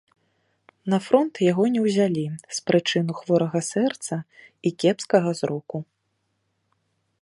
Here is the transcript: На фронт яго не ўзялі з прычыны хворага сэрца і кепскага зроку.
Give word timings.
На 0.93 0.99
фронт 1.07 1.33
яго 1.51 1.65
не 1.75 1.81
ўзялі 1.85 2.23
з 2.59 2.65
прычыны 2.71 3.11
хворага 3.21 3.59
сэрца 3.71 4.15
і 4.21 4.69
кепскага 4.85 5.29
зроку. 5.43 5.77